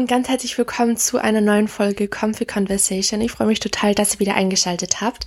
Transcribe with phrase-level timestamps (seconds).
[0.00, 3.20] und ganz herzlich willkommen zu einer neuen Folge Comfy Conversation.
[3.20, 5.26] Ich freue mich total, dass ihr wieder eingeschaltet habt.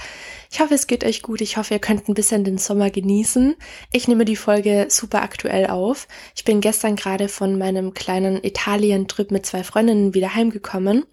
[0.51, 1.41] Ich hoffe, es geht euch gut.
[1.41, 3.55] Ich hoffe, ihr könnt ein bisschen den Sommer genießen.
[3.91, 6.07] Ich nehme die Folge super aktuell auf.
[6.35, 11.05] Ich bin gestern gerade von meinem kleinen Italien-Trip mit zwei Freundinnen wieder heimgekommen.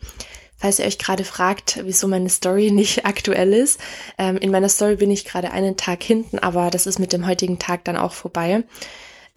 [0.57, 3.79] Falls ihr euch gerade fragt, wieso meine Story nicht aktuell ist.
[4.17, 7.27] Ähm, in meiner Story bin ich gerade einen Tag hinten, aber das ist mit dem
[7.27, 8.65] heutigen Tag dann auch vorbei.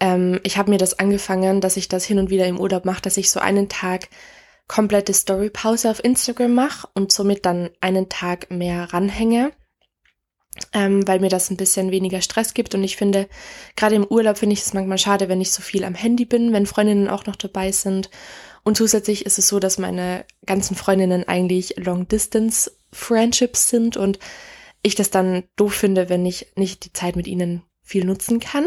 [0.03, 3.01] Ähm, ich habe mir das angefangen, dass ich das hin und wieder im Urlaub mache,
[3.01, 4.09] dass ich so einen Tag
[4.67, 9.53] komplette Storypause auf Instagram mache und somit dann einen Tag mehr ranhänge,
[10.73, 12.75] ähm, weil mir das ein bisschen weniger Stress gibt.
[12.75, 13.29] Und ich finde,
[13.77, 16.51] gerade im Urlaub finde ich es manchmal schade, wenn ich so viel am Handy bin,
[16.51, 18.09] wenn Freundinnen auch noch dabei sind.
[18.65, 24.19] Und zusätzlich ist es so, dass meine ganzen Freundinnen eigentlich Long-Distance-Friendships sind und
[24.81, 28.65] ich das dann doof finde, wenn ich nicht die Zeit mit ihnen viel nutzen kann.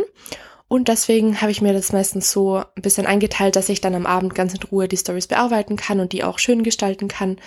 [0.69, 4.07] Und deswegen habe ich mir das meistens so ein bisschen eingeteilt, dass ich dann am
[4.07, 7.39] Abend ganz in Ruhe die Stories bearbeiten kann und die auch schön gestalten kann.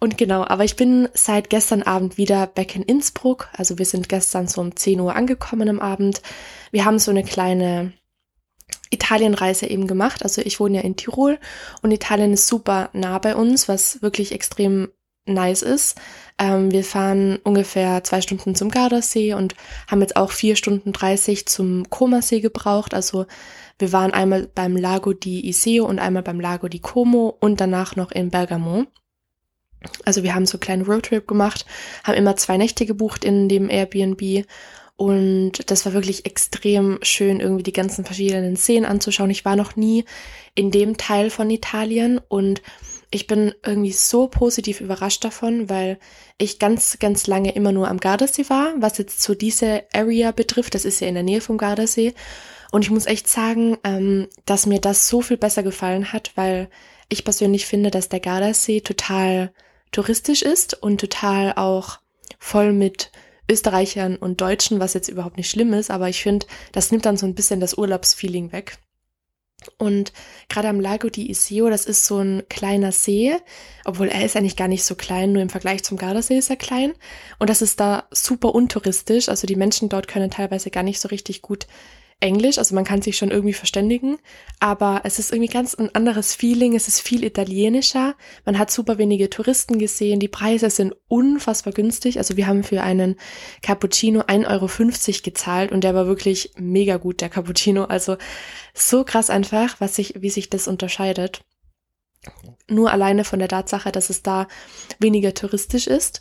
[0.00, 3.48] Und genau, aber ich bin seit gestern Abend wieder back in Innsbruck.
[3.52, 6.22] Also wir sind gestern so um 10 Uhr angekommen am Abend.
[6.70, 7.92] Wir haben so eine kleine
[8.90, 10.22] Italienreise eben gemacht.
[10.22, 11.38] Also ich wohne ja in Tirol
[11.82, 14.88] und Italien ist super nah bei uns, was wirklich extrem
[15.34, 15.98] nice ist.
[16.38, 19.54] Ähm, wir fahren ungefähr zwei Stunden zum Gardasee und
[19.88, 22.94] haben jetzt auch vier Stunden dreißig zum Comasee gebraucht.
[22.94, 23.26] Also
[23.78, 27.96] wir waren einmal beim Lago di Iseo und einmal beim Lago di Como und danach
[27.96, 28.86] noch in Bergamo.
[30.04, 31.64] Also wir haben so einen kleinen Roadtrip gemacht,
[32.02, 34.44] haben immer zwei Nächte gebucht in dem Airbnb
[34.96, 39.30] und das war wirklich extrem schön, irgendwie die ganzen verschiedenen Szenen anzuschauen.
[39.30, 40.04] Ich war noch nie
[40.56, 42.60] in dem Teil von Italien und
[43.10, 45.98] ich bin irgendwie so positiv überrascht davon, weil
[46.36, 50.74] ich ganz, ganz lange immer nur am Gardasee war, was jetzt so diese Area betrifft.
[50.74, 52.14] Das ist ja in der Nähe vom Gardasee.
[52.70, 56.68] Und ich muss echt sagen, ähm, dass mir das so viel besser gefallen hat, weil
[57.08, 59.52] ich persönlich finde, dass der Gardasee total
[59.90, 62.00] touristisch ist und total auch
[62.38, 63.10] voll mit
[63.50, 67.16] Österreichern und Deutschen, was jetzt überhaupt nicht schlimm ist, aber ich finde, das nimmt dann
[67.16, 68.78] so ein bisschen das Urlaubsfeeling weg.
[69.76, 70.12] Und
[70.48, 73.34] gerade am Lago di Iseo, das ist so ein kleiner See,
[73.84, 76.56] obwohl er ist eigentlich gar nicht so klein, nur im Vergleich zum Gardasee ist er
[76.56, 76.94] klein.
[77.38, 81.08] Und das ist da super untouristisch, also die Menschen dort können teilweise gar nicht so
[81.08, 81.66] richtig gut
[82.20, 84.18] Englisch, also man kann sich schon irgendwie verständigen,
[84.58, 88.98] aber es ist irgendwie ganz ein anderes Feeling, es ist viel italienischer, man hat super
[88.98, 93.14] wenige Touristen gesehen, die Preise sind unfassbar günstig, also wir haben für einen
[93.62, 98.16] Cappuccino 1,50 Euro gezahlt und der war wirklich mega gut, der Cappuccino, also
[98.74, 101.42] so krass einfach, was sich, wie sich das unterscheidet.
[102.68, 104.48] Nur alleine von der Tatsache, dass es da
[104.98, 106.20] weniger touristisch ist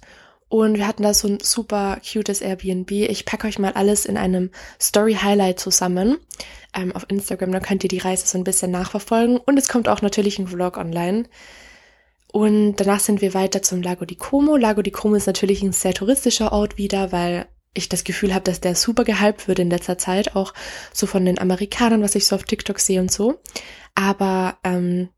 [0.50, 2.92] und wir hatten da so ein super cutes Airbnb.
[2.92, 4.50] Ich packe euch mal alles in einem
[4.82, 6.18] Story-Highlight zusammen
[6.74, 7.52] ähm, auf Instagram.
[7.52, 9.38] Da könnt ihr die Reise so ein bisschen nachverfolgen.
[9.38, 11.26] Und es kommt auch natürlich ein Vlog online.
[12.32, 14.56] Und danach sind wir weiter zum Lago di Como.
[14.56, 18.44] Lago di Como ist natürlich ein sehr touristischer Ort wieder, weil ich das Gefühl habe,
[18.44, 20.54] dass der super gehypt wird in letzter Zeit, auch
[20.94, 23.40] so von den Amerikanern, was ich so auf TikTok sehe und so.
[23.96, 25.10] Aber ähm,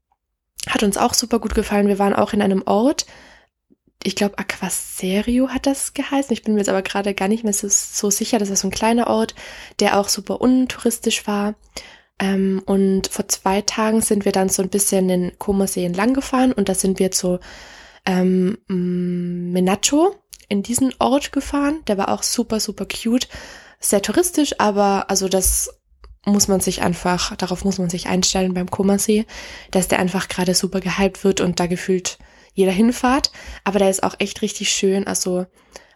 [0.68, 1.88] hat uns auch super gut gefallen.
[1.88, 3.06] Wir waren auch in einem Ort,
[4.04, 6.32] ich glaube, Aquaserio hat das geheißen.
[6.32, 8.40] Ich bin mir jetzt aber gerade gar nicht mehr so, so, sicher.
[8.40, 9.36] Das war so ein kleiner Ort,
[9.80, 11.56] der auch super untouristisch war.
[12.18, 16.52] Ähm, und vor zwei Tagen sind wir dann so ein bisschen den Como-See entlang gefahren
[16.52, 17.40] und da sind wir zu
[18.06, 20.16] ähm, Menacho
[20.48, 21.80] in diesen Ort gefahren.
[21.88, 23.28] Der war auch super, super cute.
[23.81, 25.74] Sehr touristisch, aber also das
[26.26, 29.26] muss man sich einfach, darauf muss man sich einstellen beim Como-See,
[29.72, 32.18] dass der einfach gerade super gehypt wird und da gefühlt
[32.59, 33.31] jeder hinfahrt.
[33.64, 35.08] Aber der ist auch echt richtig schön.
[35.08, 35.47] Also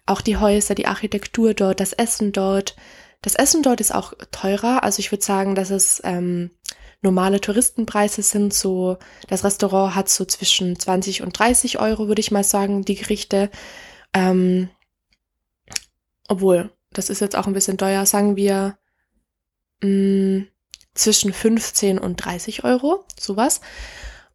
[0.05, 2.75] auch die Häuser, die Architektur dort, das Essen dort.
[3.21, 4.83] Das Essen dort ist auch teurer.
[4.83, 6.51] Also ich würde sagen, dass es ähm,
[7.01, 8.53] normale Touristenpreise sind.
[8.53, 8.97] So
[9.27, 13.49] das Restaurant hat so zwischen 20 und 30 Euro, würde ich mal sagen, die Gerichte.
[14.13, 14.69] Ähm,
[16.27, 18.77] obwohl, das ist jetzt auch ein bisschen teuer, sagen wir
[19.81, 20.47] mh, mm,
[20.95, 23.61] zwischen 15 und 30 Euro, sowas.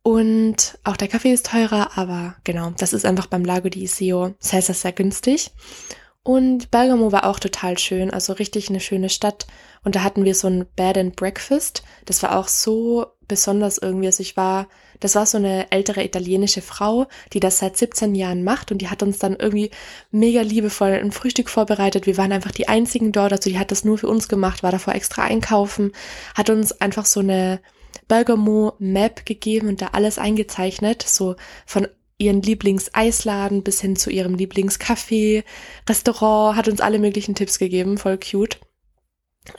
[0.08, 4.34] Und auch der Kaffee ist teurer, aber genau, das ist einfach beim Lago di Iseo
[4.38, 5.50] sehr, sehr, sehr günstig.
[6.22, 9.46] Und Bergamo war auch total schön, also richtig eine schöne Stadt.
[9.84, 11.82] Und da hatten wir so ein Bed and Breakfast.
[12.06, 14.06] Das war auch so besonders irgendwie.
[14.06, 14.68] Also ich war,
[14.98, 18.88] das war so eine ältere italienische Frau, die das seit 17 Jahren macht und die
[18.88, 19.70] hat uns dann irgendwie
[20.10, 22.06] mega liebevoll ein Frühstück vorbereitet.
[22.06, 24.72] Wir waren einfach die einzigen dort, also die hat das nur für uns gemacht, war
[24.72, 25.92] davor extra einkaufen,
[26.34, 27.60] hat uns einfach so eine
[28.08, 31.86] Bergamo Map gegeben und da alles eingezeichnet, so von
[32.18, 35.44] ihren Lieblingseisladen bis hin zu ihrem Lieblingscafé,
[35.88, 38.58] Restaurant, hat uns alle möglichen Tipps gegeben, voll cute.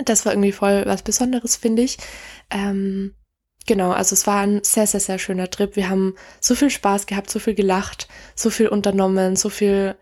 [0.04, 1.98] Das war irgendwie voll was Besonderes, finde ich.
[2.52, 3.16] Ähm,
[3.66, 5.76] genau, also es war ein sehr, sehr, sehr schöner Trip.
[5.76, 9.96] Wir haben so viel Spaß gehabt, so viel gelacht, so viel unternommen, so viel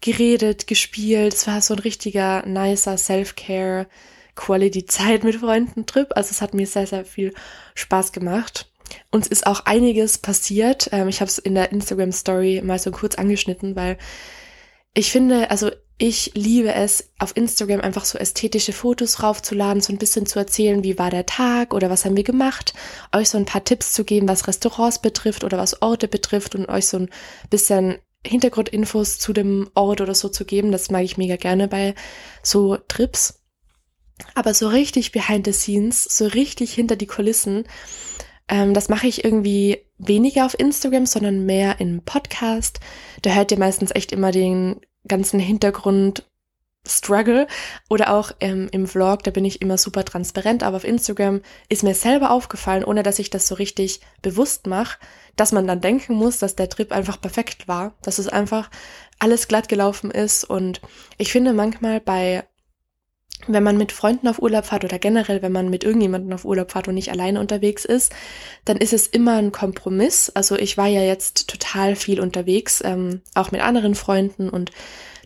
[0.00, 1.34] geredet, gespielt.
[1.34, 3.88] Es war so ein richtiger, nicer Self-Care,
[4.36, 6.08] Quality-Zeit mit Freunden-Trip.
[6.14, 7.34] Also es hat mir sehr, sehr viel
[7.74, 8.70] Spaß gemacht.
[9.10, 10.88] Uns ist auch einiges passiert.
[10.92, 13.98] Ähm, ich habe es in der Instagram-Story mal so kurz angeschnitten, weil
[14.94, 19.98] ich finde, also ich liebe es, auf Instagram einfach so ästhetische Fotos raufzuladen, so ein
[19.98, 22.74] bisschen zu erzählen, wie war der Tag oder was haben wir gemacht,
[23.14, 26.68] euch so ein paar Tipps zu geben, was Restaurants betrifft oder was Orte betrifft und
[26.68, 27.10] euch so ein
[27.48, 27.96] bisschen
[28.26, 30.72] Hintergrundinfos zu dem Ort oder so zu geben.
[30.72, 31.94] Das mag ich mega gerne bei
[32.42, 33.40] so Trips.
[34.34, 37.64] Aber so richtig behind the scenes, so richtig hinter die Kulissen,
[38.48, 42.80] ähm, das mache ich irgendwie weniger auf Instagram, sondern mehr im Podcast.
[43.22, 46.24] Da hört ihr meistens echt immer den ganzen Hintergrund
[46.88, 47.46] Struggle
[47.88, 51.82] oder auch ähm, im Vlog, da bin ich immer super transparent, aber auf Instagram ist
[51.82, 54.98] mir selber aufgefallen, ohne dass ich das so richtig bewusst mache,
[55.34, 58.70] dass man dann denken muss, dass der Trip einfach perfekt war, dass es einfach
[59.18, 60.80] alles glatt gelaufen ist und
[61.18, 62.44] ich finde manchmal bei
[63.46, 66.72] wenn man mit Freunden auf Urlaub fährt oder generell, wenn man mit irgendjemandem auf Urlaub
[66.72, 68.12] fährt und nicht alleine unterwegs ist,
[68.64, 70.30] dann ist es immer ein Kompromiss.
[70.34, 74.72] Also ich war ja jetzt total viel unterwegs, ähm, auch mit anderen Freunden und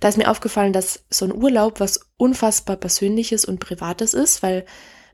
[0.00, 4.64] da ist mir aufgefallen, dass so ein Urlaub was unfassbar Persönliches und Privates ist, weil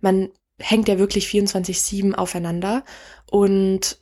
[0.01, 2.85] man hängt ja wirklich 24-7 aufeinander
[3.31, 3.99] und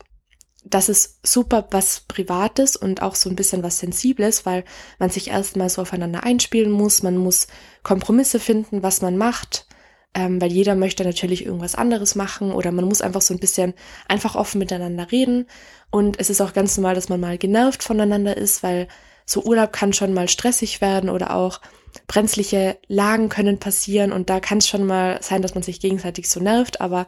[0.64, 4.64] das ist super was Privates und auch so ein bisschen was Sensibles, weil
[4.99, 7.02] man sich erstmal so aufeinander einspielen muss.
[7.02, 7.46] Man muss
[7.82, 9.66] Kompromisse finden, was man macht,
[10.14, 13.75] ähm, weil jeder möchte natürlich irgendwas anderes machen oder man muss einfach so ein bisschen
[14.08, 15.46] einfach offen miteinander reden.
[15.90, 18.88] Und es ist auch ganz normal, dass man mal genervt voneinander ist, weil
[19.26, 21.61] so Urlaub kann schon mal stressig werden oder auch
[22.06, 26.28] brenzliche Lagen können passieren und da kann es schon mal sein, dass man sich gegenseitig
[26.28, 27.06] so nervt, aber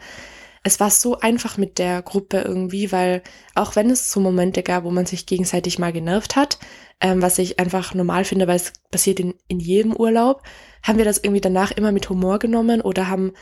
[0.66, 3.22] es war so einfach mit der Gruppe irgendwie, weil
[3.54, 6.58] auch wenn es so Momente gab, wo man sich gegenseitig mal genervt hat,
[7.00, 10.42] ähm, was ich einfach normal finde, weil es passiert in, in jedem Urlaub,
[10.82, 13.32] haben wir das irgendwie danach immer mit Humor genommen oder haben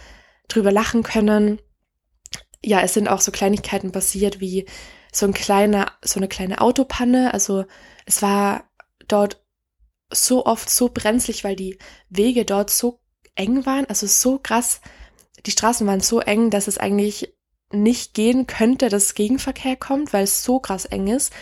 [0.49, 1.61] drüber lachen können.
[2.62, 4.67] Ja, es sind auch so Kleinigkeiten passiert wie
[5.11, 7.32] so ein kleiner, so eine kleine Autopanne.
[7.32, 7.65] Also
[8.05, 8.69] es war
[9.09, 9.43] dort
[10.12, 11.79] so oft so brenzlig, weil die
[12.11, 13.00] Wege dort so
[13.35, 14.82] eng waren, also so krass
[15.46, 17.35] die Straßen waren so eng, dass es eigentlich
[17.70, 21.32] nicht gehen könnte, dass Gegenverkehr kommt, weil es so krass eng ist.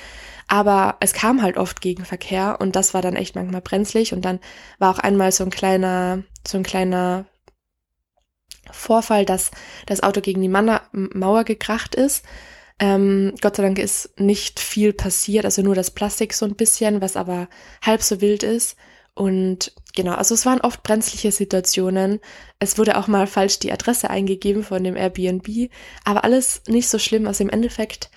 [0.49, 4.13] Aber es kam halt oft Gegenverkehr und das war dann echt manchmal brenzlig.
[4.13, 4.41] Und dann
[4.79, 7.27] war auch einmal so ein kleiner, so ein kleiner
[8.71, 9.51] Vorfall, dass
[9.87, 12.25] das Auto gegen die Mauer gekracht ist.
[12.79, 17.01] Ähm, Gott sei Dank ist nicht viel passiert, also nur das Plastik so ein bisschen,
[17.01, 17.49] was aber
[17.83, 18.77] halb so wild ist.
[19.15, 22.21] Und genau, also es waren oft brenzliche Situationen.
[22.59, 25.71] Es wurde auch mal falsch die Adresse eingegeben von dem Airbnb,
[26.05, 27.27] aber alles nicht so schlimm.
[27.27, 28.11] Also im Endeffekt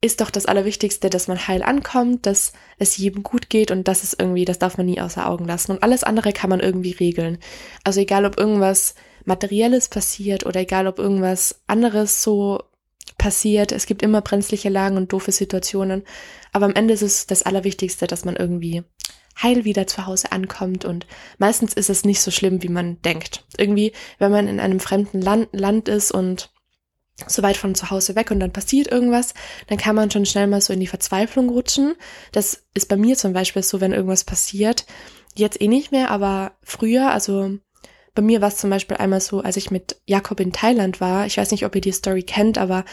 [0.00, 4.02] ist doch das Allerwichtigste, dass man heil ankommt, dass es jedem gut geht und das
[4.02, 5.70] ist irgendwie, das darf man nie außer Augen lassen.
[5.72, 7.38] Und alles andere kann man irgendwie regeln.
[7.84, 12.60] Also egal, ob irgendwas Materielles passiert oder egal, ob irgendwas anderes so
[13.16, 13.70] passiert.
[13.70, 16.02] Es gibt immer brenzliche Lagen und doofe Situationen.
[16.52, 18.82] Aber am Ende ist es das Allerwichtigste, dass man irgendwie
[19.40, 21.06] heil wieder zu Hause ankommt und
[21.38, 23.44] meistens ist es nicht so schlimm, wie man denkt.
[23.56, 26.50] Irgendwie, wenn man in einem fremden Land, Land ist und
[27.26, 29.34] so weit von zu Hause weg und dann passiert irgendwas,
[29.68, 31.94] dann kann man schon schnell mal so in die Verzweiflung rutschen.
[32.32, 34.86] Das ist bei mir zum Beispiel so, wenn irgendwas passiert.
[35.34, 37.58] Jetzt eh nicht mehr, aber früher, also
[38.14, 41.26] bei mir war es zum Beispiel einmal so, als ich mit Jakob in Thailand war.
[41.26, 42.84] Ich weiß nicht, ob ihr die Story kennt, aber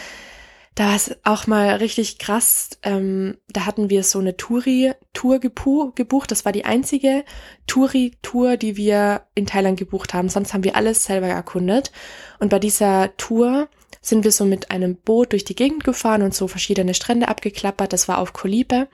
[0.80, 2.70] da war es auch mal richtig krass.
[2.84, 6.32] Ähm, da hatten wir so eine Touri-Tour gebucht.
[6.32, 7.26] Das war die einzige
[7.68, 10.30] Touri-Tour, die wir in Thailand gebucht haben.
[10.30, 11.92] Sonst haben wir alles selber erkundet.
[12.40, 13.68] Und bei dieser Tour
[14.00, 17.92] sind wir so mit einem Boot durch die Gegend gefahren und so verschiedene Strände abgeklappert.
[17.92, 18.88] Das war auf Kolibe.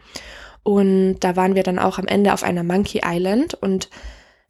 [0.63, 3.91] Und da waren wir dann auch am Ende auf einer Monkey Island und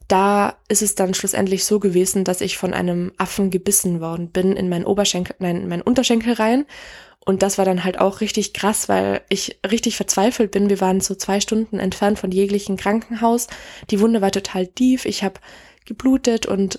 [0.08, 4.52] da ist es dann schlussendlich so gewesen, dass ich von einem Affen gebissen worden bin
[4.52, 6.64] in meinen Oberschenkel, nein, in meinen Unterschenkel rein
[7.26, 10.70] und das war dann halt auch richtig krass, weil ich richtig verzweifelt bin.
[10.70, 13.48] Wir waren so zwei Stunden entfernt von jeglichen Krankenhaus.
[13.90, 15.04] Die Wunde war total tief.
[15.04, 15.40] Ich habe
[15.84, 16.78] geblutet und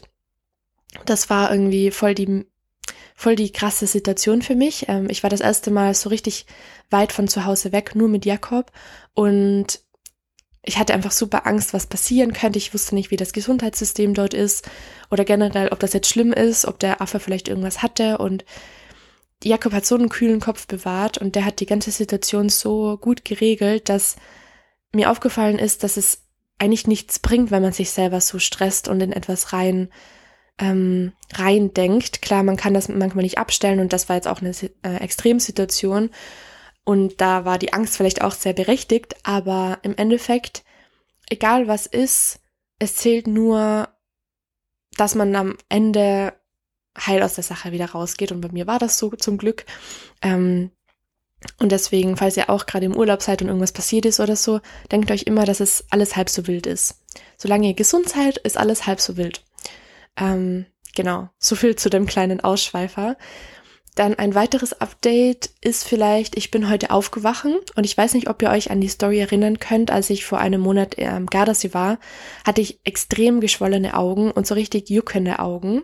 [1.06, 2.46] das war irgendwie voll die
[3.14, 4.88] voll die krasse Situation für mich.
[4.88, 6.46] Ähm, ich war das erste Mal so richtig
[6.90, 8.72] weit von zu Hause weg, nur mit Jakob
[9.14, 9.82] und
[10.64, 12.60] ich hatte einfach super Angst, was passieren könnte.
[12.60, 14.70] Ich wusste nicht, wie das Gesundheitssystem dort ist
[15.12, 18.46] oder generell, ob das jetzt schlimm ist, ob der Affe vielleicht irgendwas hatte und
[19.44, 23.24] Jakob hat so einen kühlen Kopf bewahrt und der hat die ganze Situation so gut
[23.24, 24.16] geregelt, dass
[24.94, 26.24] mir aufgefallen ist, dass es
[26.60, 29.90] eigentlich nichts bringt, wenn man sich selber so stresst und in etwas rein
[30.60, 32.22] ähm, reindenkt.
[32.22, 34.52] Klar, man kann das manchmal nicht abstellen und das war jetzt auch eine
[34.84, 36.10] äh, Extremsituation
[36.84, 40.64] und da war die Angst vielleicht auch sehr berechtigt, aber im Endeffekt,
[41.30, 42.40] egal was ist,
[42.80, 43.90] es zählt nur,
[44.96, 46.34] dass man am Ende
[47.06, 49.66] heil aus der Sache wieder rausgeht und bei mir war das so zum Glück.
[50.22, 50.72] Ähm,
[51.60, 54.60] und deswegen, falls ihr auch gerade im Urlaub seid und irgendwas passiert ist oder so,
[54.92, 57.04] denkt euch immer, dass es alles halb so wild ist.
[57.38, 59.44] Solange ihr gesund seid, ist alles halb so wild.
[60.18, 63.18] Ähm, genau, so viel zu dem kleinen Ausschweifer.
[63.98, 68.42] Dann ein weiteres Update ist vielleicht, ich bin heute aufgewachen und ich weiß nicht, ob
[68.44, 71.98] ihr euch an die Story erinnern könnt, als ich vor einem Monat am Gardasee war,
[72.46, 75.82] hatte ich extrem geschwollene Augen und so richtig juckende Augen.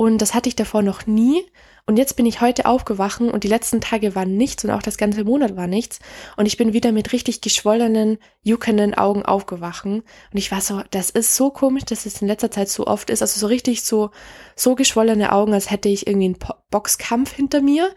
[0.00, 1.44] Und das hatte ich davor noch nie.
[1.84, 4.96] Und jetzt bin ich heute aufgewachen und die letzten Tage waren nichts und auch das
[4.96, 5.98] ganze Monat war nichts.
[6.38, 9.96] Und ich bin wieder mit richtig geschwollenen, juckenden Augen aufgewachen.
[9.96, 13.10] Und ich war so, das ist so komisch, dass es in letzter Zeit so oft
[13.10, 13.20] ist.
[13.20, 14.08] Also so richtig so,
[14.56, 16.38] so geschwollene Augen, als hätte ich irgendwie einen
[16.70, 17.90] Boxkampf hinter mir.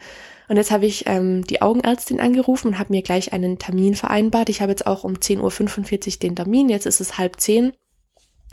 [0.49, 4.49] Und jetzt habe ich ähm, die Augenärztin angerufen und habe mir gleich einen Termin vereinbart.
[4.49, 6.67] Ich habe jetzt auch um 10.45 Uhr den Termin.
[6.67, 7.71] Jetzt ist es halb zehn.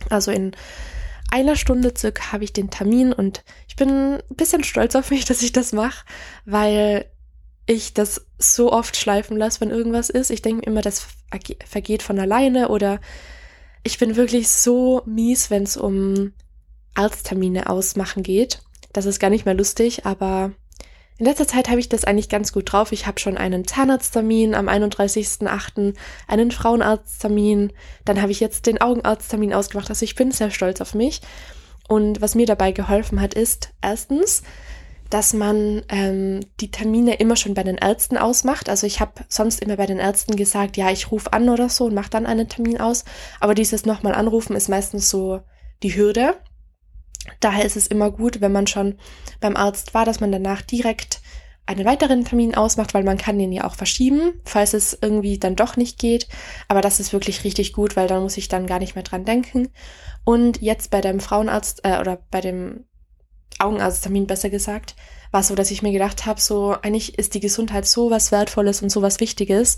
[0.08, 0.52] Also in
[1.30, 5.24] einer Stunde circa habe ich den Termin und ich bin ein bisschen stolz auf mich,
[5.26, 6.04] dass ich das mache,
[6.44, 7.06] weil
[7.66, 10.30] ich das so oft schleifen lasse, wenn irgendwas ist.
[10.30, 11.06] Ich denke immer, das
[11.64, 13.00] vergeht von alleine oder
[13.84, 16.32] ich bin wirklich so mies, wenn es um
[16.94, 18.60] Arzttermine ausmachen geht.
[18.92, 20.52] Das ist gar nicht mehr lustig, aber
[21.20, 22.92] in letzter Zeit habe ich das eigentlich ganz gut drauf.
[22.92, 25.94] Ich habe schon einen Zahnarzttermin am 31.08.,
[26.26, 27.74] einen Frauenarzttermin,
[28.06, 29.90] dann habe ich jetzt den Augenarzttermin ausgemacht.
[29.90, 31.20] Also ich bin sehr stolz auf mich.
[31.88, 34.42] Und was mir dabei geholfen hat, ist erstens,
[35.10, 38.70] dass man ähm, die Termine immer schon bei den Ärzten ausmacht.
[38.70, 41.84] Also ich habe sonst immer bei den Ärzten gesagt, ja, ich rufe an oder so
[41.84, 43.04] und mache dann einen Termin aus.
[43.40, 45.42] Aber dieses nochmal anrufen ist meistens so
[45.82, 46.36] die Hürde.
[47.40, 48.96] Daher ist es immer gut, wenn man schon
[49.40, 51.20] beim Arzt war, dass man danach direkt
[51.66, 55.54] einen weiteren Termin ausmacht, weil man kann den ja auch verschieben, falls es irgendwie dann
[55.54, 56.26] doch nicht geht.
[56.66, 59.24] Aber das ist wirklich richtig gut, weil dann muss ich dann gar nicht mehr dran
[59.24, 59.68] denken.
[60.24, 62.84] Und jetzt bei dem Frauenarzt äh, oder bei dem
[63.58, 64.96] Augenarzttermin besser gesagt,
[65.30, 68.32] war es so, dass ich mir gedacht habe, so eigentlich ist die Gesundheit so was
[68.32, 69.76] Wertvolles und so was Wichtiges.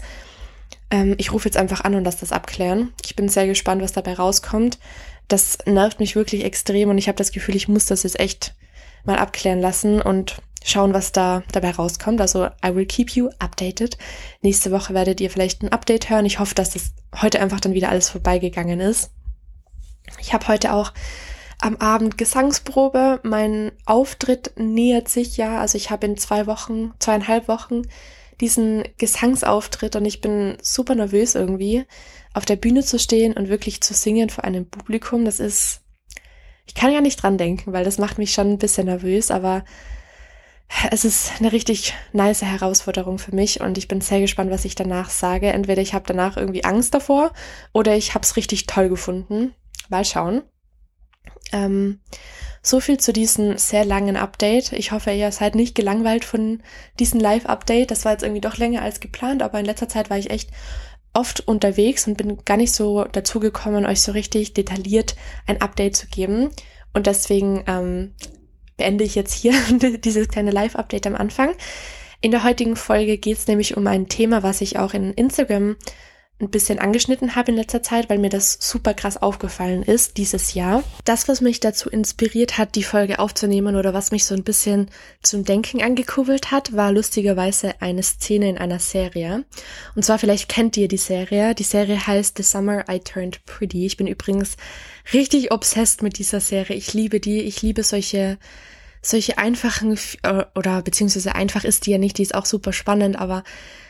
[0.91, 2.95] Ähm, ich rufe jetzt einfach an und lasse das abklären.
[3.05, 4.79] Ich bin sehr gespannt, was dabei rauskommt
[5.33, 8.55] das nervt mich wirklich extrem und ich habe das Gefühl, ich muss das jetzt echt
[9.05, 12.21] mal abklären lassen und schauen, was da dabei rauskommt.
[12.21, 13.99] Also I will keep you updated.
[14.43, 16.27] Nächste Woche werdet ihr vielleicht ein Update hören.
[16.27, 19.11] Ich hoffe, dass das heute einfach dann wieder alles vorbeigegangen ist.
[20.21, 20.93] Ich habe heute auch
[21.61, 23.21] am Abend Gesangsprobe.
[23.23, 25.61] Mein Auftritt nähert sich ja.
[25.61, 27.83] Also ich habe in zwei Wochen, zweieinhalb Wochen
[28.41, 31.85] diesen Gesangsauftritt und ich bin super nervös irgendwie
[32.35, 35.83] auf der Bühne zu stehen und wirklich zu singen vor einem Publikum, das ist,
[36.67, 39.65] ich kann ja nicht dran denken, weil das macht mich schon ein bisschen nervös, aber
[40.91, 44.75] es ist eine richtig nice Herausforderung für mich und ich bin sehr gespannt, was ich
[44.75, 45.53] danach sage.
[45.53, 47.33] Entweder ich habe danach irgendwie Angst davor
[47.73, 49.55] oder ich habe es richtig toll gefunden.
[49.89, 50.43] Mal schauen.
[51.53, 52.01] Ähm,
[52.63, 54.73] so viel zu diesem sehr langen Update.
[54.73, 56.63] Ich hoffe, ihr seid nicht gelangweilt von
[56.99, 57.91] diesem Live-Update.
[57.91, 60.51] Das war jetzt irgendwie doch länger als geplant, aber in letzter Zeit war ich echt
[61.15, 65.17] oft unterwegs und bin gar nicht so dazu gekommen, euch so richtig detailliert
[65.47, 66.51] ein Update zu geben.
[66.95, 68.15] Und deswegen ähm,
[68.77, 69.55] beende ich jetzt hier
[70.05, 71.55] dieses kleine Live-Update am Anfang.
[72.21, 75.77] In der heutigen Folge geht es nämlich um ein Thema, was ich auch in Instagram
[76.43, 80.55] ein bisschen angeschnitten habe in letzter Zeit, weil mir das super krass aufgefallen ist dieses
[80.55, 80.83] Jahr.
[81.05, 84.91] Das, was mich dazu inspiriert hat, die Folge aufzunehmen oder was mich so ein bisschen
[85.23, 89.45] zum Denken angekurbelt hat, war lustigerweise eine Szene in einer Serie.
[89.95, 91.55] Und zwar vielleicht kennt ihr die Serie.
[91.55, 93.87] Die Serie heißt The Summer I Turned Pretty.
[93.87, 94.57] Ich bin übrigens
[95.13, 96.77] richtig obsessed mit dieser Serie.
[96.77, 97.41] Ich liebe die.
[97.41, 98.39] Ich liebe solche
[99.05, 103.19] solche einfachen äh, oder beziehungsweise einfach ist die ja nicht, die ist auch super spannend,
[103.19, 103.43] aber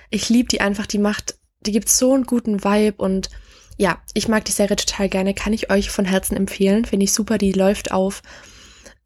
[0.09, 3.31] ich liebe die einfach, die macht die gibt so einen guten Vibe und
[3.78, 6.85] ja, ich mag die Serie total gerne, kann ich euch von Herzen empfehlen.
[6.85, 8.23] Finde ich super, die läuft auf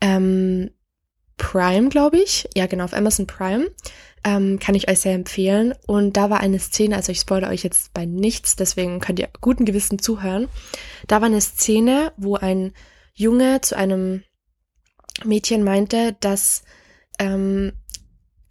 [0.00, 0.70] ähm,
[1.38, 2.48] Prime, glaube ich.
[2.54, 3.70] Ja, genau, auf Amazon Prime.
[4.24, 5.74] Ähm, kann ich euch sehr empfehlen.
[5.86, 9.28] Und da war eine Szene, also ich spoilere euch jetzt bei nichts, deswegen könnt ihr
[9.40, 10.48] guten Gewissen zuhören.
[11.06, 12.72] Da war eine Szene, wo ein
[13.14, 14.24] Junge zu einem
[15.24, 16.64] Mädchen meinte, dass
[17.18, 17.72] ähm,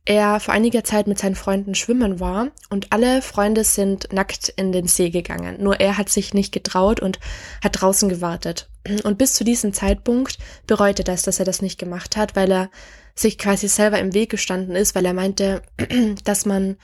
[0.05, 4.71] er vor einiger Zeit mit seinen Freunden schwimmen war und alle Freunde sind nackt in
[4.71, 5.61] den See gegangen.
[5.61, 7.19] Nur er hat sich nicht getraut und
[7.63, 8.69] hat draußen gewartet.
[9.03, 12.69] Und bis zu diesem Zeitpunkt bereute das, dass er das nicht gemacht hat, weil er
[13.15, 15.63] sich quasi selber im Weg gestanden ist, weil er meinte,
[16.23, 16.77] dass man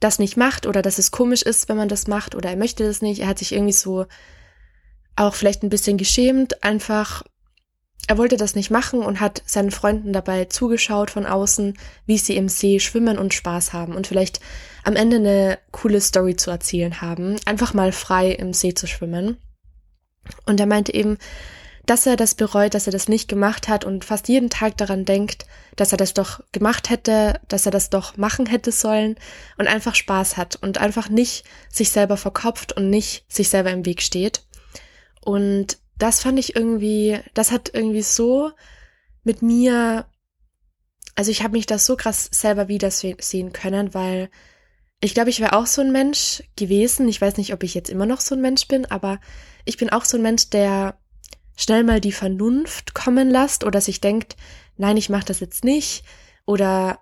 [0.00, 2.84] das nicht macht oder dass es komisch ist, wenn man das macht oder er möchte
[2.84, 3.20] das nicht.
[3.20, 4.06] Er hat sich irgendwie so
[5.16, 7.22] auch vielleicht ein bisschen geschämt, einfach
[8.06, 12.36] er wollte das nicht machen und hat seinen Freunden dabei zugeschaut von außen, wie sie
[12.36, 14.40] im See schwimmen und Spaß haben und vielleicht
[14.82, 19.38] am Ende eine coole Story zu erzählen haben, einfach mal frei im See zu schwimmen.
[20.46, 21.18] Und er meinte eben,
[21.86, 25.04] dass er das bereut, dass er das nicht gemacht hat und fast jeden Tag daran
[25.04, 25.46] denkt,
[25.76, 29.16] dass er das doch gemacht hätte, dass er das doch machen hätte sollen
[29.58, 33.84] und einfach Spaß hat und einfach nicht sich selber verkopft und nicht sich selber im
[33.84, 34.42] Weg steht.
[35.20, 38.50] Und das fand ich irgendwie, das hat irgendwie so
[39.22, 40.06] mit mir,
[41.14, 44.30] also ich habe mich das so krass selber wiedersehen können, weil
[45.00, 47.08] ich glaube, ich wäre auch so ein Mensch gewesen.
[47.08, 49.20] Ich weiß nicht, ob ich jetzt immer noch so ein Mensch bin, aber
[49.64, 50.98] ich bin auch so ein Mensch, der
[51.56, 54.36] schnell mal die Vernunft kommen lässt oder sich denkt,
[54.76, 56.04] nein, ich mache das jetzt nicht.
[56.46, 57.00] Oder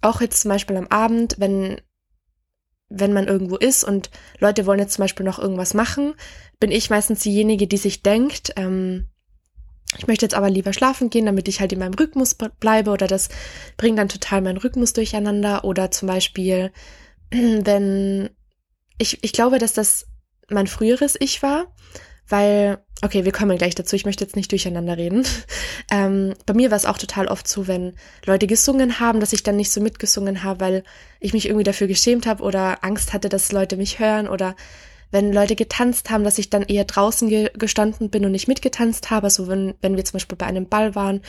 [0.00, 1.80] auch jetzt zum Beispiel am Abend, wenn
[2.88, 6.14] wenn man irgendwo ist und Leute wollen jetzt zum Beispiel noch irgendwas machen,
[6.60, 9.08] bin ich meistens diejenige, die sich denkt, ähm,
[9.96, 13.06] ich möchte jetzt aber lieber schlafen gehen, damit ich halt in meinem Rhythmus bleibe oder
[13.06, 13.28] das
[13.76, 16.72] bringt dann total meinen Rhythmus durcheinander oder zum Beispiel,
[17.30, 18.30] wenn
[18.98, 20.06] ich, ich glaube, dass das
[20.50, 21.74] mein früheres Ich war,
[22.28, 25.24] weil, okay, wir kommen gleich dazu, ich möchte jetzt nicht durcheinander reden.
[25.90, 27.94] Ähm, bei mir war es auch total oft so, wenn
[28.24, 30.84] Leute gesungen haben, dass ich dann nicht so mitgesungen habe, weil
[31.20, 34.56] ich mich irgendwie dafür geschämt habe oder Angst hatte, dass Leute mich hören oder
[35.14, 39.10] wenn Leute getanzt haben, dass ich dann eher draußen ge gestanden bin und nicht mitgetanzt
[39.10, 39.26] habe.
[39.26, 41.20] Also wenn, wenn wir zum Beispiel bei einem Ball waren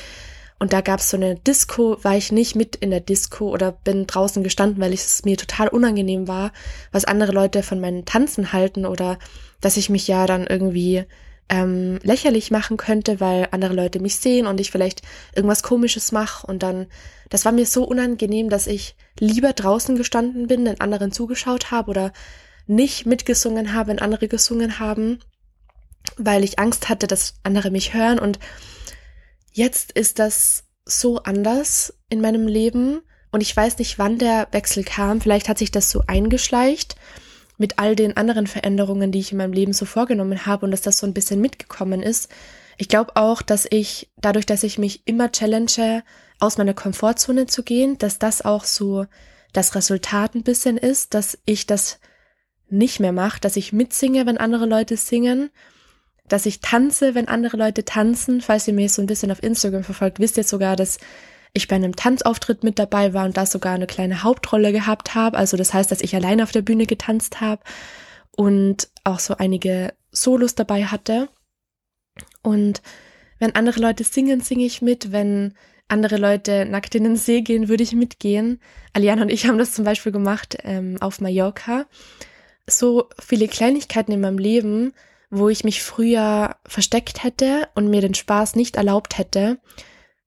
[0.57, 3.71] und da gab es so eine Disco, war ich nicht mit in der Disco oder
[3.71, 6.51] bin draußen gestanden, weil es mir total unangenehm war,
[6.91, 9.19] was andere Leute von meinen Tanzen halten oder
[9.61, 11.03] dass ich mich ja dann irgendwie
[11.47, 15.03] ähm, lächerlich machen könnte, weil andere Leute mich sehen und ich vielleicht
[15.35, 16.47] irgendwas Komisches mache.
[16.47, 16.87] Und dann,
[17.29, 21.91] das war mir so unangenehm, dass ich lieber draußen gestanden bin, den anderen zugeschaut habe
[21.91, 22.13] oder
[22.67, 25.19] nicht mitgesungen habe, wenn andere gesungen haben,
[26.17, 28.19] weil ich Angst hatte, dass andere mich hören.
[28.19, 28.39] Und
[29.51, 33.01] jetzt ist das so anders in meinem Leben.
[33.31, 35.21] Und ich weiß nicht, wann der Wechsel kam.
[35.21, 36.95] Vielleicht hat sich das so eingeschleicht
[37.57, 40.81] mit all den anderen Veränderungen, die ich in meinem Leben so vorgenommen habe und dass
[40.81, 42.29] das so ein bisschen mitgekommen ist.
[42.77, 46.03] Ich glaube auch, dass ich dadurch, dass ich mich immer challenge,
[46.39, 49.05] aus meiner Komfortzone zu gehen, dass das auch so
[49.53, 51.99] das Resultat ein bisschen ist, dass ich das
[52.69, 55.49] nicht mehr mache, dass ich mitsinge, wenn andere Leute singen,
[56.27, 58.41] dass ich tanze, wenn andere Leute tanzen.
[58.41, 60.97] Falls ihr mir so ein bisschen auf Instagram verfolgt, wisst ihr sogar, dass
[61.53, 65.37] ich bei einem Tanzauftritt mit dabei war und da sogar eine kleine Hauptrolle gehabt habe.
[65.37, 67.61] Also das heißt, dass ich alleine auf der Bühne getanzt habe
[68.35, 71.29] und auch so einige Solos dabei hatte.
[72.41, 72.81] Und
[73.39, 75.11] wenn andere Leute singen, singe ich mit.
[75.11, 75.53] Wenn
[75.87, 78.59] andere Leute nackt in den See gehen, würde ich mitgehen.
[78.93, 81.85] Aliana und ich haben das zum Beispiel gemacht ähm, auf Mallorca.
[82.67, 84.93] So viele Kleinigkeiten in meinem Leben,
[85.29, 89.59] wo ich mich früher versteckt hätte und mir den Spaß nicht erlaubt hätte,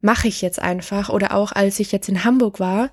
[0.01, 1.09] mache ich jetzt einfach.
[1.09, 2.91] Oder auch als ich jetzt in Hamburg war,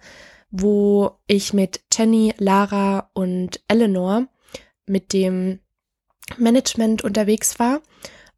[0.49, 4.27] wo ich mit Jenny, Lara und Eleanor
[4.86, 5.60] mit dem
[6.38, 7.81] Management unterwegs war,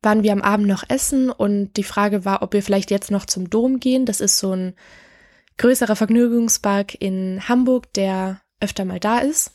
[0.02, 3.26] waren wir am Abend noch essen und die Frage war, ob wir vielleicht jetzt noch
[3.26, 4.06] zum Dom gehen.
[4.06, 4.76] Das ist so ein
[5.58, 9.54] größerer Vergnügungspark in Hamburg, der öfter mal da ist.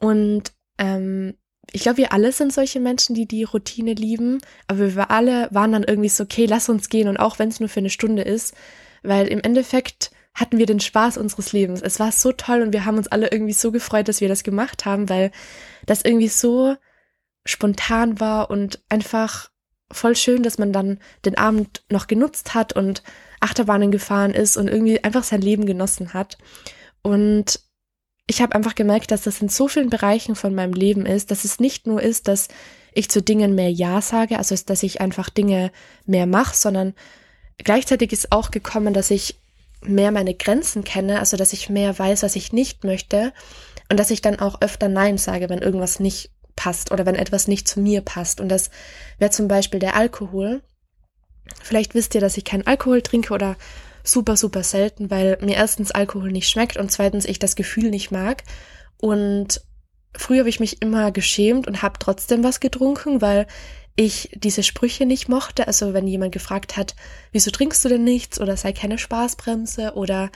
[0.00, 1.34] Und ähm,
[1.72, 5.72] ich glaube, wir alle sind solche Menschen, die die Routine lieben, aber wir alle waren
[5.72, 8.22] dann irgendwie so, okay, lass uns gehen und auch wenn es nur für eine Stunde
[8.22, 8.54] ist,
[9.02, 11.80] weil im Endeffekt hatten wir den Spaß unseres Lebens.
[11.80, 14.42] Es war so toll und wir haben uns alle irgendwie so gefreut, dass wir das
[14.42, 15.30] gemacht haben, weil
[15.86, 16.76] das irgendwie so
[17.46, 19.50] spontan war und einfach
[19.92, 23.02] voll schön, dass man dann den Abend noch genutzt hat und
[23.40, 26.38] Achterbahnen gefahren ist und irgendwie einfach sein Leben genossen hat.
[27.02, 27.60] Und
[28.26, 31.44] ich habe einfach gemerkt, dass das in so vielen Bereichen von meinem Leben ist, dass
[31.44, 32.48] es nicht nur ist, dass
[32.92, 35.72] ich zu Dingen mehr Ja sage, also dass ich einfach Dinge
[36.06, 36.94] mehr mache, sondern
[37.58, 39.36] gleichzeitig ist auch gekommen, dass ich
[39.82, 43.32] mehr meine Grenzen kenne, also dass ich mehr weiß, was ich nicht möchte
[43.90, 47.48] und dass ich dann auch öfter Nein sage, wenn irgendwas nicht passt oder wenn etwas
[47.48, 48.40] nicht zu mir passt.
[48.40, 48.70] Und das
[49.18, 50.62] wäre zum Beispiel der Alkohol.
[51.62, 53.56] Vielleicht wisst ihr, dass ich keinen Alkohol trinke oder
[54.04, 58.10] super, super selten, weil mir erstens Alkohol nicht schmeckt und zweitens ich das Gefühl nicht
[58.10, 58.44] mag.
[58.98, 59.62] Und
[60.16, 63.46] früher habe ich mich immer geschämt und habe trotzdem was getrunken, weil
[63.96, 65.66] ich diese Sprüche nicht mochte.
[65.66, 66.94] Also wenn jemand gefragt hat,
[67.32, 70.30] wieso trinkst du denn nichts oder sei keine Spaßbremse oder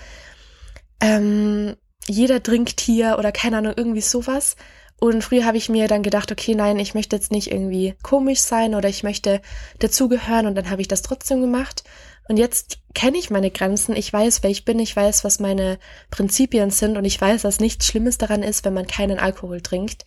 [1.00, 1.76] ähm,
[2.06, 4.56] jeder trinkt hier oder keine Ahnung, irgendwie sowas.
[5.00, 8.40] Und früher habe ich mir dann gedacht, okay, nein, ich möchte jetzt nicht irgendwie komisch
[8.40, 9.40] sein oder ich möchte
[9.78, 11.84] dazugehören und dann habe ich das trotzdem gemacht.
[12.28, 15.78] Und jetzt kenne ich meine Grenzen, ich weiß, wer ich bin, ich weiß, was meine
[16.10, 20.04] Prinzipien sind und ich weiß, dass nichts Schlimmes daran ist, wenn man keinen Alkohol trinkt.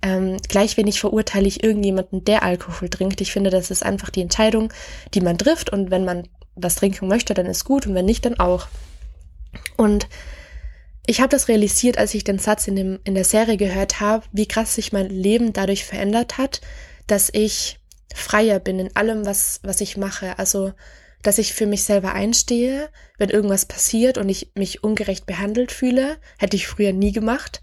[0.00, 3.20] Ähm, gleich wenig verurteile ich irgendjemanden, der Alkohol trinkt.
[3.20, 4.72] Ich finde, das ist einfach die Entscheidung,
[5.14, 5.70] die man trifft.
[5.70, 7.86] Und wenn man das trinken möchte, dann ist gut.
[7.86, 8.68] Und wenn nicht, dann auch.
[9.76, 10.06] Und
[11.06, 14.24] ich habe das realisiert, als ich den Satz in, dem, in der Serie gehört habe,
[14.32, 16.60] wie krass sich mein Leben dadurch verändert hat,
[17.06, 17.80] dass ich
[18.14, 20.38] freier bin in allem, was, was ich mache.
[20.38, 20.72] Also,
[21.22, 26.18] dass ich für mich selber einstehe, wenn irgendwas passiert und ich mich ungerecht behandelt fühle,
[26.38, 27.60] hätte ich früher nie gemacht.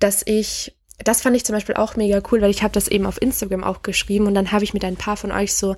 [0.00, 3.06] Dass ich, das fand ich zum Beispiel auch mega cool, weil ich habe das eben
[3.06, 5.76] auf Instagram auch geschrieben und dann habe ich mit ein paar von euch so ein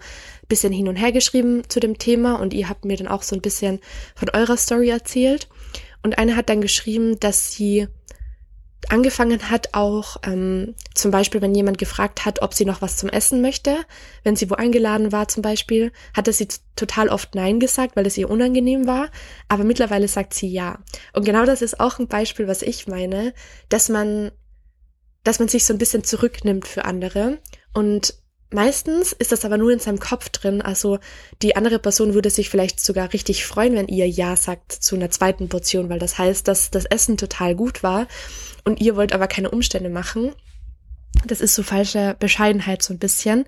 [0.49, 3.37] bisschen hin und her geschrieben zu dem Thema und ihr habt mir dann auch so
[3.37, 3.81] ein bisschen
[4.15, 5.49] von eurer Story erzählt.
[6.03, 7.89] Und eine hat dann geschrieben, dass sie
[8.91, 13.09] angefangen hat, auch ähm, zum Beispiel, wenn jemand gefragt hat, ob sie noch was zum
[13.09, 13.77] Essen möchte,
[14.25, 18.19] wenn sie wo eingeladen war zum Beispiel, hatte sie total oft Nein gesagt, weil es
[18.19, 19.11] ihr unangenehm war,
[19.49, 20.79] aber mittlerweile sagt sie Ja.
[21.13, 23.35] Und genau das ist auch ein Beispiel, was ich meine,
[23.69, 24.31] dass man,
[25.25, 27.39] dass man sich so ein bisschen zurücknimmt für andere
[27.73, 28.15] und
[28.53, 30.63] Meistens ist das aber nur in seinem Kopf drin.
[30.63, 30.99] Also
[31.43, 35.11] die andere Person würde sich vielleicht sogar richtig freuen, wenn ihr Ja sagt zu einer
[35.11, 38.07] zweiten Portion, weil das heißt, dass das Essen total gut war
[38.65, 40.33] und ihr wollt aber keine Umstände machen.
[41.27, 43.47] Das ist so falsche Bescheidenheit so ein bisschen.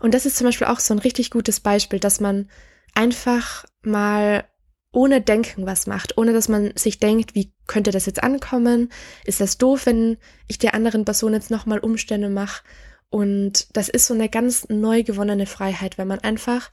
[0.00, 2.48] Und das ist zum Beispiel auch so ein richtig gutes Beispiel, dass man
[2.94, 4.44] einfach mal
[4.92, 8.90] ohne Denken was macht, ohne dass man sich denkt, wie könnte das jetzt ankommen?
[9.24, 10.16] Ist das doof, wenn
[10.48, 12.64] ich der anderen Person jetzt nochmal Umstände mache?
[13.10, 16.70] Und das ist so eine ganz neu gewonnene Freiheit, wenn man einfach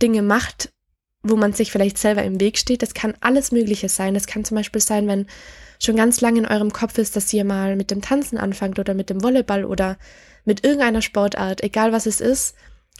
[0.00, 0.72] Dinge macht,
[1.22, 2.82] wo man sich vielleicht selber im Weg steht.
[2.82, 4.14] Das kann alles Mögliche sein.
[4.14, 5.26] Das kann zum Beispiel sein, wenn
[5.82, 8.94] schon ganz lange in eurem Kopf ist, dass ihr mal mit dem Tanzen anfangt oder
[8.94, 9.98] mit dem Volleyball oder
[10.44, 12.54] mit irgendeiner Sportart, egal was es ist,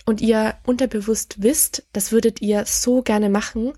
[0.06, 3.72] und ihr unterbewusst wisst, das würdet ihr so gerne machen,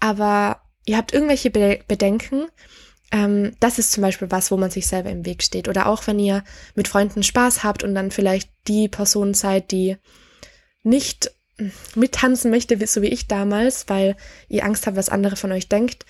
[0.00, 2.46] aber ihr habt irgendwelche Bedenken
[3.14, 5.68] ähm, das ist zum Beispiel was, wo man sich selber im Weg steht.
[5.68, 6.42] Oder auch wenn ihr
[6.74, 9.96] mit Freunden Spaß habt und dann vielleicht die Person seid, die
[10.82, 11.30] nicht
[11.94, 14.16] mittanzen möchte, so wie ich damals, weil
[14.48, 16.04] ihr Angst habt, was andere von euch denkt,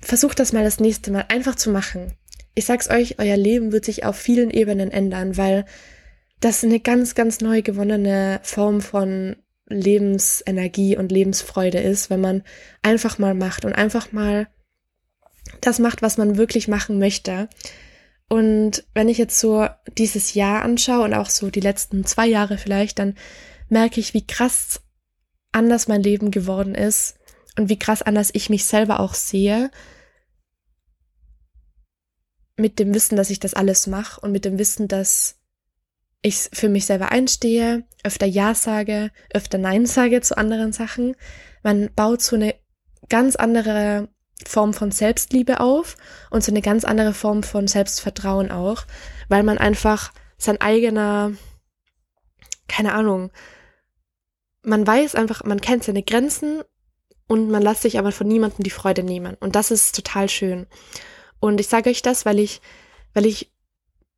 [0.00, 2.12] versucht das mal das nächste Mal einfach zu machen.
[2.54, 5.64] Ich sag's euch, euer Leben wird sich auf vielen Ebenen ändern, weil
[6.38, 9.34] das eine ganz, ganz neu gewonnene Form von
[9.68, 12.44] Lebensenergie und Lebensfreude ist, wenn man
[12.82, 14.46] einfach mal macht und einfach mal
[15.60, 17.48] das macht, was man wirklich machen möchte.
[18.28, 22.58] Und wenn ich jetzt so dieses Jahr anschaue und auch so die letzten zwei Jahre
[22.58, 23.14] vielleicht, dann
[23.68, 24.80] merke ich, wie krass
[25.52, 27.18] anders mein Leben geworden ist
[27.56, 29.70] und wie krass anders ich mich selber auch sehe.
[32.56, 35.38] Mit dem Wissen, dass ich das alles mache und mit dem Wissen, dass
[36.22, 41.14] ich für mich selber einstehe, öfter Ja sage, öfter Nein sage zu anderen Sachen.
[41.62, 42.54] Man baut so eine
[43.08, 44.08] ganz andere
[44.46, 45.96] Form von Selbstliebe auf
[46.30, 48.84] und so eine ganz andere Form von Selbstvertrauen auch,
[49.28, 51.32] weil man einfach sein eigener,
[52.68, 53.30] keine Ahnung,
[54.62, 56.62] man weiß einfach, man kennt seine Grenzen
[57.28, 59.36] und man lässt sich aber von niemandem die Freude nehmen.
[59.40, 60.66] Und das ist total schön.
[61.40, 62.60] Und ich sage euch das, weil ich,
[63.14, 63.52] weil ich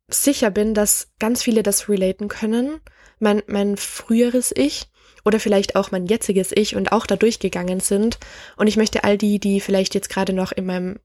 [0.09, 2.81] sicher bin, dass ganz viele das relaten können.
[3.19, 4.88] Mein, mein früheres Ich,
[5.25, 8.19] oder vielleicht auch mein jetziges Ich und auch da durchgegangen sind.
[8.57, 10.99] Und ich möchte all die, die vielleicht jetzt gerade noch in meinem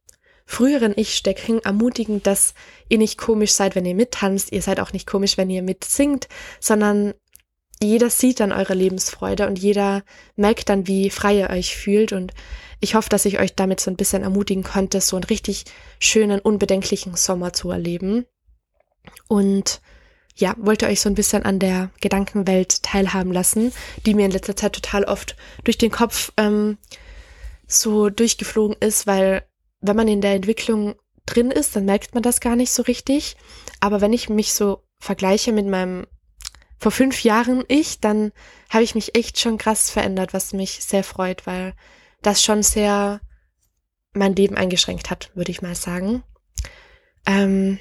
[0.46, 2.54] früheren Ich stecken, ermutigen, dass
[2.88, 4.52] ihr nicht komisch seid, wenn ihr mittanzt.
[4.52, 6.28] Ihr seid auch nicht komisch, wenn ihr mitsingt,
[6.60, 7.14] sondern
[7.82, 10.04] jeder sieht dann eure Lebensfreude und jeder
[10.36, 12.12] merkt dann, wie frei ihr euch fühlt.
[12.12, 12.32] Und
[12.80, 15.64] ich hoffe, dass ich euch damit so ein bisschen ermutigen konnte, so einen richtig
[15.98, 18.26] schönen, unbedenklichen Sommer zu erleben.
[19.28, 19.80] Und
[20.36, 23.72] ja, wollte euch so ein bisschen an der Gedankenwelt teilhaben lassen,
[24.04, 26.78] die mir in letzter Zeit total oft durch den Kopf ähm,
[27.66, 29.46] so durchgeflogen ist, weil
[29.80, 33.36] wenn man in der Entwicklung drin ist, dann merkt man das gar nicht so richtig.
[33.80, 36.06] Aber wenn ich mich so vergleiche mit meinem
[36.78, 38.32] vor fünf Jahren ich, dann
[38.70, 41.74] habe ich mich echt schon krass verändert, was mich sehr freut, weil
[42.22, 43.20] das schon sehr
[44.12, 46.22] mein Leben eingeschränkt hat, würde ich mal sagen.
[47.26, 47.78] Ähm,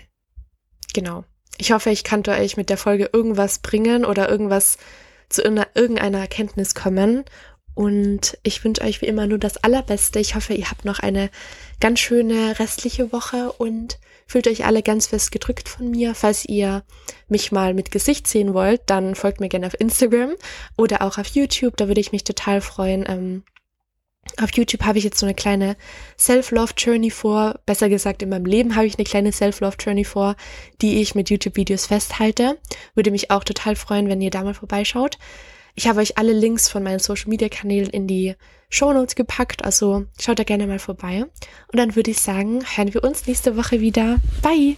[0.93, 1.25] genau.
[1.57, 4.77] Ich hoffe, ich konnte euch mit der Folge irgendwas bringen oder irgendwas
[5.29, 7.23] zu irgendeiner Erkenntnis kommen.
[7.75, 10.19] Und ich wünsche euch wie immer nur das Allerbeste.
[10.19, 11.29] Ich hoffe, ihr habt noch eine
[11.79, 16.13] ganz schöne restliche Woche und fühlt euch alle ganz fest gedrückt von mir.
[16.13, 16.83] Falls ihr
[17.27, 20.35] mich mal mit Gesicht sehen wollt, dann folgt mir gerne auf Instagram
[20.77, 21.75] oder auch auf YouTube.
[21.77, 23.05] Da würde ich mich total freuen.
[23.07, 23.43] Ähm,
[24.41, 25.75] auf YouTube habe ich jetzt so eine kleine
[26.17, 27.59] Self-Love-Journey vor.
[27.65, 30.35] Besser gesagt, in meinem Leben habe ich eine kleine Self-Love-Journey vor,
[30.81, 32.57] die ich mit YouTube-Videos festhalte.
[32.95, 35.17] Würde mich auch total freuen, wenn ihr da mal vorbeischaut.
[35.75, 38.35] Ich habe euch alle Links von meinen Social-Media-Kanälen in die
[38.69, 41.25] Show Notes gepackt, also schaut da gerne mal vorbei.
[41.71, 44.19] Und dann würde ich sagen, hören wir uns nächste Woche wieder.
[44.41, 44.77] Bye!